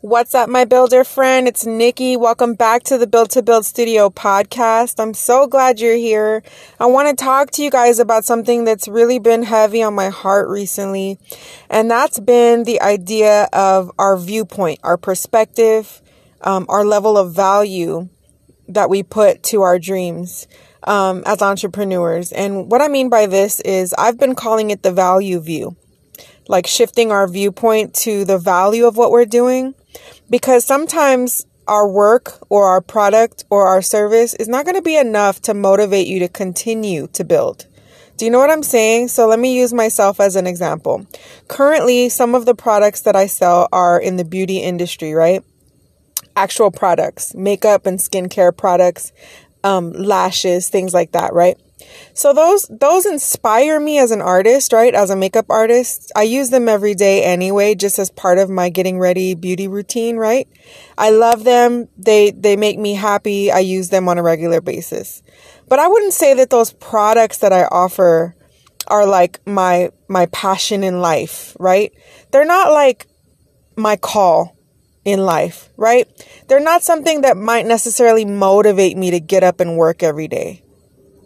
[0.00, 1.48] What's up, my builder friend?
[1.48, 2.16] It's Nikki.
[2.16, 5.00] Welcome back to the Build to Build Studio podcast.
[5.00, 6.44] I'm so glad you're here.
[6.78, 10.10] I want to talk to you guys about something that's really been heavy on my
[10.10, 11.18] heart recently,
[11.68, 16.00] and that's been the idea of our viewpoint, our perspective,
[16.42, 18.08] um, our level of value
[18.68, 20.46] that we put to our dreams
[20.84, 22.30] um, as entrepreneurs.
[22.30, 25.74] And what I mean by this is I've been calling it the value view,
[26.46, 29.74] like shifting our viewpoint to the value of what we're doing
[30.30, 34.96] because sometimes our work or our product or our service is not going to be
[34.96, 37.66] enough to motivate you to continue to build.
[38.16, 39.08] Do you know what I'm saying?
[39.08, 41.06] So let me use myself as an example.
[41.46, 45.44] Currently, some of the products that I sell are in the beauty industry, right?
[46.34, 49.12] Actual products, makeup and skincare products,
[49.62, 51.58] um, lashes, things like that, right?
[52.14, 54.94] So those those inspire me as an artist, right?
[54.94, 56.10] As a makeup artist.
[56.16, 60.16] I use them every day anyway, just as part of my getting ready beauty routine,
[60.16, 60.48] right?
[60.96, 61.88] I love them.
[61.96, 63.52] They they make me happy.
[63.52, 65.22] I use them on a regular basis.
[65.68, 68.34] But I wouldn't say that those products that I offer
[68.86, 71.92] are like my my passion in life, right?
[72.30, 73.06] They're not like
[73.76, 74.56] my call
[75.04, 76.08] in life, right?
[76.48, 80.62] They're not something that might necessarily motivate me to get up and work every day.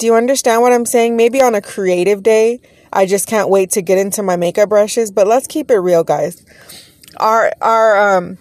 [0.00, 1.18] Do you understand what I'm saying?
[1.18, 5.10] Maybe on a creative day, I just can't wait to get into my makeup brushes,
[5.10, 6.42] but let's keep it real, guys.
[7.18, 8.38] Our our um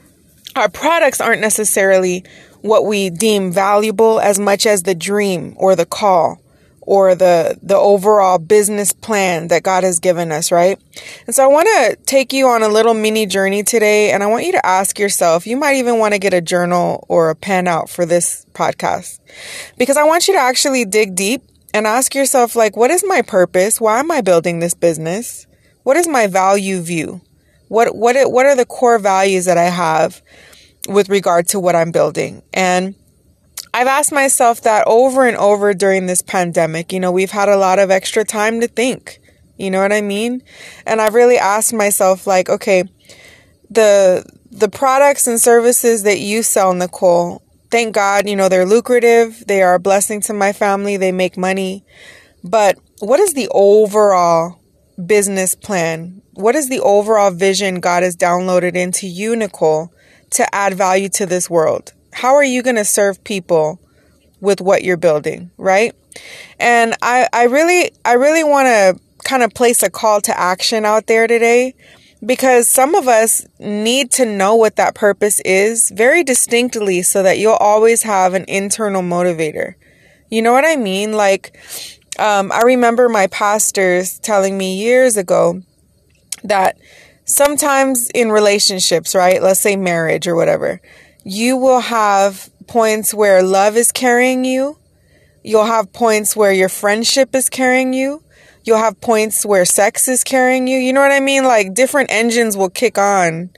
[0.55, 2.23] our products aren't necessarily
[2.61, 6.41] what we deem valuable as much as the dream or the call
[6.79, 10.79] or the the overall business plan that God has given us, right?
[11.27, 14.27] And so I want to take you on a little mini journey today and I
[14.27, 17.35] want you to ask yourself, you might even want to get a journal or a
[17.35, 19.19] pen out for this podcast.
[19.77, 23.21] Because I want you to actually dig deep and ask yourself like what is my
[23.21, 23.79] purpose?
[23.79, 25.47] Why am I building this business?
[25.83, 27.21] What is my value view?
[27.67, 30.21] What what what are the core values that I have
[30.87, 32.41] with regard to what I'm building?
[32.53, 32.95] And
[33.73, 36.91] I've asked myself that over and over during this pandemic.
[36.91, 39.19] You know, we've had a lot of extra time to think.
[39.57, 40.41] You know what I mean?
[40.85, 42.83] And I've really asked myself like, okay,
[43.69, 49.43] the the products and services that you sell, Nicole, thank God, you know, they're lucrative.
[49.47, 50.97] They are a blessing to my family.
[50.97, 51.85] They make money.
[52.43, 54.59] But what is the overall
[55.03, 56.21] business plan?
[56.33, 59.91] What is the overall vision God has downloaded into you, Nicole,
[60.31, 61.93] to add value to this world?
[62.13, 63.79] How are you going to serve people
[64.41, 65.93] with what you're building, right?
[66.59, 70.85] And I, I really, I really want to kind of place a call to action
[70.85, 71.75] out there today
[72.25, 77.37] because some of us need to know what that purpose is very distinctly so that
[77.37, 79.75] you'll always have an internal motivator.
[80.29, 81.13] You know what I mean?
[81.13, 81.57] Like,
[82.19, 85.61] um, I remember my pastors telling me years ago
[86.43, 86.77] that
[87.23, 89.41] sometimes in relationships, right?
[89.41, 90.81] Let's say marriage or whatever,
[91.23, 94.77] you will have points where love is carrying you.
[95.43, 98.23] You'll have points where your friendship is carrying you
[98.69, 100.77] you'll have points where sex is carrying you.
[100.77, 101.43] You know what I mean?
[101.43, 103.49] Like different engines will kick on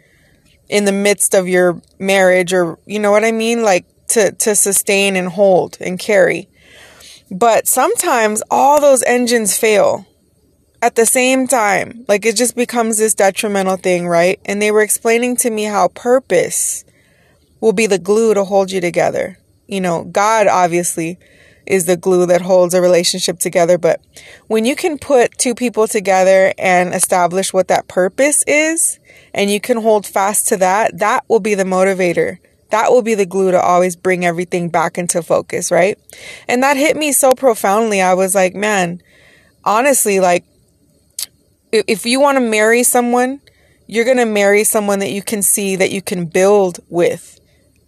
[0.70, 3.62] in the midst of your marriage or you know what I mean?
[3.62, 6.48] Like to to sustain and hold and carry.
[7.30, 10.08] But sometimes all those engines fail
[10.82, 12.06] at the same time.
[12.08, 14.40] Like it just becomes this detrimental thing, right?
[14.46, 16.86] And they were explaining to me how purpose
[17.60, 19.38] will be the glue to hold you together.
[19.68, 21.20] You know, God obviously
[21.72, 23.78] is the glue that holds a relationship together.
[23.78, 24.02] But
[24.48, 29.00] when you can put two people together and establish what that purpose is,
[29.34, 32.40] and you can hold fast to that, that will be the motivator.
[32.72, 35.98] That will be the glue to always bring everything back into focus, right?
[36.48, 38.02] And that hit me so profoundly.
[38.02, 39.02] I was like, man,
[39.64, 40.44] honestly, like,
[41.72, 43.40] if you want to marry someone,
[43.88, 47.40] you're going to marry someone that you can see that you can build with.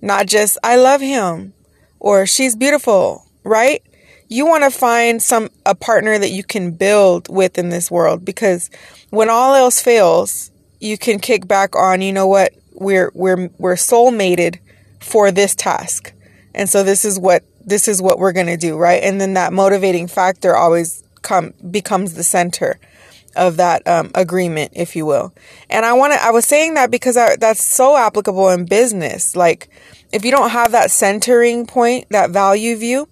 [0.01, 1.53] Not just, I love him
[1.99, 3.83] or she's beautiful right?
[4.29, 8.25] You want to find some a partner that you can build with in this world
[8.25, 8.69] because
[9.09, 12.53] when all else fails, you can kick back on, you know what?
[12.73, 14.59] We're we're we're soul mated
[14.99, 16.13] for this task.
[16.55, 19.03] And so this is what this is what we're going to do, right?
[19.03, 22.79] And then that motivating factor always come becomes the center
[23.35, 25.33] of that um, agreement, if you will.
[25.69, 29.35] And I want to, I was saying that because I, that's so applicable in business.
[29.35, 29.69] Like,
[30.11, 33.07] if you don't have that centering point, that value view,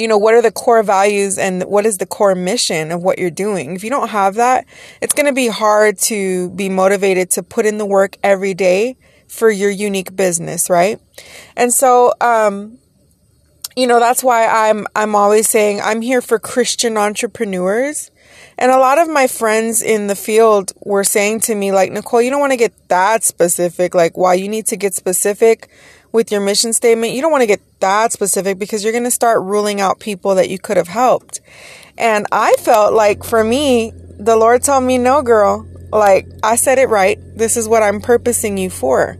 [0.00, 3.18] you know, what are the core values and what is the core mission of what
[3.18, 3.76] you're doing?
[3.76, 4.66] If you don't have that,
[5.02, 8.96] it's going to be hard to be motivated to put in the work every day
[9.28, 11.00] for your unique business, right?
[11.56, 12.78] And so, um,
[13.76, 18.10] you know, that's why I'm I'm always saying I'm here for Christian entrepreneurs
[18.58, 22.22] And a lot of my friends in the field were saying to me, like, Nicole,
[22.22, 23.94] you don't want to get that specific.
[23.94, 25.70] Like, why you need to get specific
[26.12, 29.10] with your mission statement, you don't want to get that specific because you're going to
[29.10, 31.40] start ruling out people that you could have helped.
[31.96, 36.78] And I felt like for me, the Lord told me, no, girl, like I said
[36.78, 37.18] it right.
[37.36, 39.18] This is what I'm purposing you for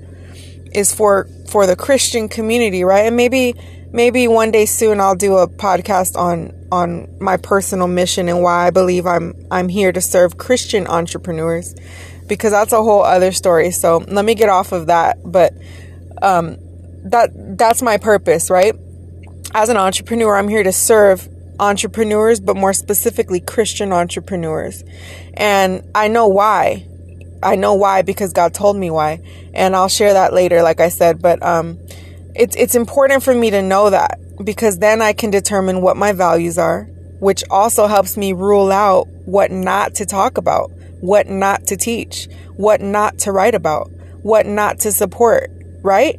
[0.73, 3.07] is for for the Christian community, right?
[3.07, 3.55] And maybe
[3.93, 8.67] maybe one day soon I'll do a podcast on on my personal mission and why
[8.67, 11.75] I believe I'm I'm here to serve Christian entrepreneurs
[12.29, 13.73] because that's a whole other story.
[13.73, 15.53] So let me get off of that, but
[16.23, 16.59] um
[17.05, 18.75] that that's my purpose, right?
[19.53, 24.83] As an entrepreneur, I'm here to serve entrepreneurs, but more specifically Christian entrepreneurs.
[25.35, 26.87] And I know why.
[27.43, 29.21] I know why because God told me why.
[29.55, 31.79] And I'll share that later like I said, but um
[32.35, 36.13] it's it's important for me to know that because then I can determine what my
[36.13, 36.85] values are,
[37.21, 40.71] which also helps me rule out what not to talk about,
[41.01, 43.91] what not to teach, what not to write about,
[44.23, 45.51] what not to support,
[45.83, 46.19] right?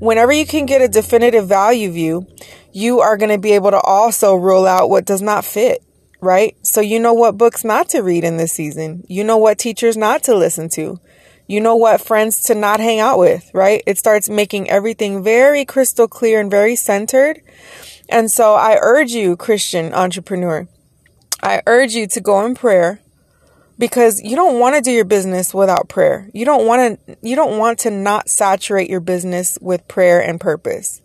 [0.00, 2.26] Whenever you can get a definitive value view,
[2.72, 5.82] you are going to be able to also rule out what does not fit,
[6.20, 6.56] right?
[6.62, 9.04] So you know what books not to read in this season.
[9.08, 11.00] You know what teachers not to listen to.
[11.48, 13.82] You know what friends to not hang out with, right?
[13.86, 17.40] It starts making everything very crystal clear and very centered.
[18.08, 20.68] And so I urge you, Christian entrepreneur,
[21.42, 23.00] I urge you to go in prayer
[23.78, 26.28] because you don't want to do your business without prayer.
[26.34, 30.40] You don't want to you don't want to not saturate your business with prayer and
[30.40, 31.00] purpose.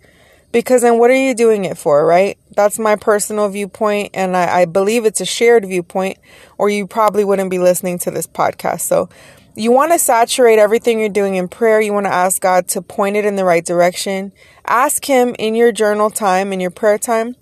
[0.51, 2.37] Because then what are you doing it for, right?
[2.55, 6.19] That's my personal viewpoint and I, I believe it's a shared viewpoint,
[6.59, 8.81] or you probably wouldn't be listening to this podcast.
[8.81, 9.09] So
[9.55, 11.79] you want to saturate everything you're doing in prayer.
[11.79, 14.31] You want to ask God to point it in the right direction.
[14.65, 17.35] Ask Him in your journal time, in your prayer time.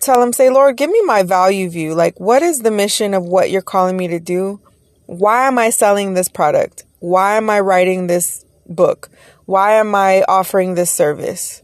[0.00, 1.94] Tell Him, say, Lord, give me my value view.
[1.94, 4.60] Like, what is the mission of what you're calling me to do?
[5.08, 6.84] Why am I selling this product?
[6.98, 9.08] Why am I writing this book?
[9.46, 11.62] Why am I offering this service?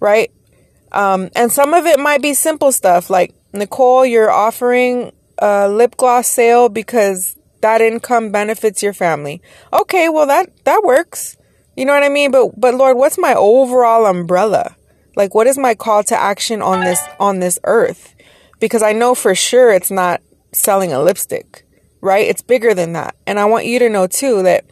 [0.00, 0.32] Right?
[0.90, 5.96] Um, and some of it might be simple stuff like, Nicole, you're offering a lip
[5.96, 9.40] gloss sale because that income benefits your family.
[9.72, 11.36] Okay, well that that works.
[11.76, 12.32] You know what I mean?
[12.32, 14.74] But but Lord, what's my overall umbrella?
[15.14, 18.16] Like what is my call to action on this on this earth?
[18.58, 20.20] Because I know for sure it's not
[20.52, 21.64] selling a lipstick
[22.02, 22.28] right?
[22.28, 23.16] It's bigger than that.
[23.26, 24.66] And I want you to know too that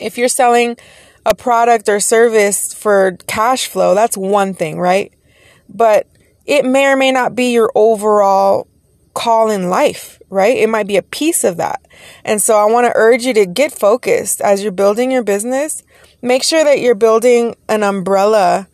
[0.00, 0.78] if you're selling
[1.26, 5.12] a product or service for cash flow, that's one thing, right?
[5.68, 6.06] But
[6.46, 8.68] it may or may not be your overall
[9.14, 10.56] call in life, right?
[10.56, 11.84] It might be a piece of that.
[12.24, 15.82] And so I want to urge you to get focused as you're building your business.
[16.22, 18.68] Make sure that you're building an umbrella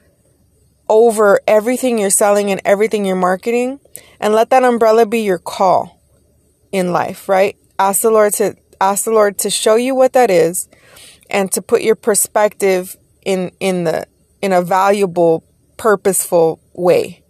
[0.88, 3.81] over everything you're selling and everything you're marketing
[4.20, 6.00] and let that umbrella be your call
[6.73, 7.56] in life, right?
[7.79, 10.69] Ask the Lord to ask the Lord to show you what that is
[11.31, 14.07] and to put your perspective in in the
[14.41, 15.45] in a valuable
[15.77, 17.23] purposeful way.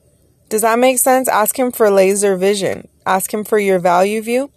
[0.48, 1.28] Does that make sense?
[1.28, 2.88] Ask him for laser vision.
[3.04, 4.50] Ask him for your value view.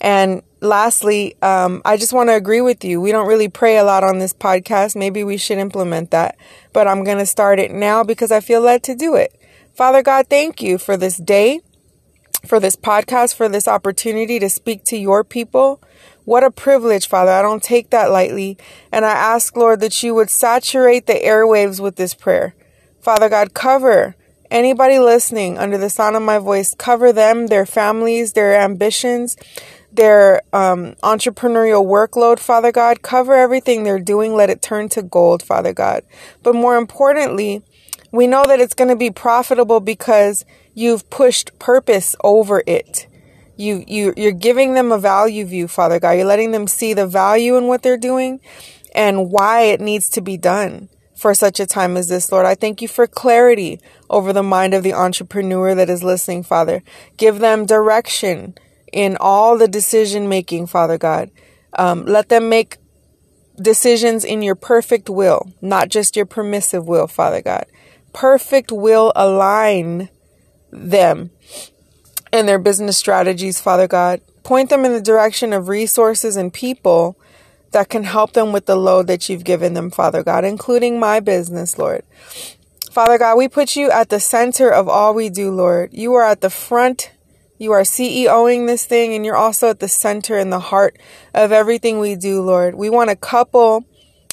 [0.00, 3.00] And lastly, um, I just want to agree with you.
[3.00, 4.96] We don't really pray a lot on this podcast.
[4.96, 6.36] Maybe we should implement that.
[6.72, 9.36] But I'm going to start it now because I feel led to do it.
[9.74, 11.60] Father God, thank you for this day
[12.46, 15.82] for this podcast, for this opportunity to speak to your people.
[16.24, 17.32] What a privilege, Father.
[17.32, 18.56] I don't take that lightly.
[18.92, 22.54] And I ask, Lord, that you would saturate the airwaves with this prayer.
[23.00, 24.14] Father God, cover
[24.50, 29.36] anybody listening under the sound of my voice, cover them, their families, their ambitions,
[29.92, 33.02] their um, entrepreneurial workload, Father God.
[33.02, 34.34] Cover everything they're doing.
[34.34, 36.04] Let it turn to gold, Father God.
[36.42, 37.62] But more importantly,
[38.12, 40.44] we know that it's going to be profitable because
[40.80, 43.06] you've pushed purpose over it.
[43.56, 46.12] You, you, you're giving them a value view, Father God.
[46.12, 48.40] You're letting them see the value in what they're doing
[48.94, 52.46] and why it needs to be done for such a time as this, Lord.
[52.46, 56.82] I thank you for clarity over the mind of the entrepreneur that is listening, Father.
[57.18, 58.54] Give them direction
[58.90, 61.30] in all the decision making, Father God.
[61.74, 62.78] Um, let them make
[63.60, 67.66] decisions in your perfect will, not just your permissive will, Father God.
[68.14, 70.08] Perfect will align
[70.70, 71.30] them
[72.32, 74.20] and their business strategies, Father God.
[74.42, 77.16] Point them in the direction of resources and people
[77.72, 81.20] that can help them with the load that you've given them, Father God, including my
[81.20, 82.02] business, Lord.
[82.90, 85.90] Father God, we put you at the center of all we do, Lord.
[85.92, 87.12] You are at the front.
[87.58, 90.98] You are CEOing this thing, and you're also at the center and the heart
[91.34, 92.74] of everything we do, Lord.
[92.74, 93.84] We want to couple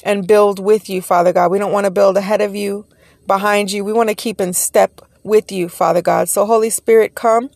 [0.02, 1.50] and build with you, Father God.
[1.50, 2.86] We don't want to build ahead of you,
[3.26, 3.84] behind you.
[3.84, 6.28] We want to keep in step with you, Father God.
[6.28, 7.50] So, Holy Spirit, come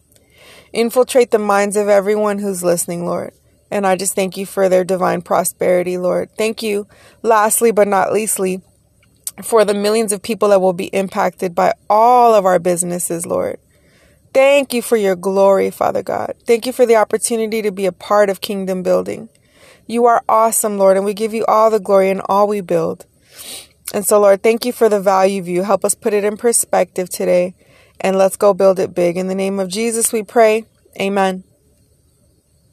[0.73, 3.33] Infiltrate the minds of everyone who's listening, Lord.
[3.71, 6.31] And I just thank you for their divine prosperity, Lord.
[6.37, 6.87] Thank you,
[7.23, 8.62] lastly but not leastly,
[9.42, 13.59] for the millions of people that will be impacted by all of our businesses, Lord.
[14.33, 16.35] Thank you for your glory, Father God.
[16.47, 19.28] Thank you for the opportunity to be a part of kingdom building.
[19.87, 23.04] You are awesome, Lord, and we give you all the glory in all we build.
[23.95, 25.62] And so, Lord, thank you for the value view.
[25.62, 27.55] Help us put it in perspective today,
[28.01, 29.17] and let's go build it big.
[29.17, 30.65] In the name of Jesus, we pray.
[31.01, 31.45] Amen.